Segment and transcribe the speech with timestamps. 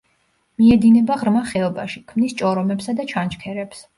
[0.61, 3.87] მიედინება ღრმა ხეობაში, ქმნის ჭორომებსა და ჩანჩქერებს.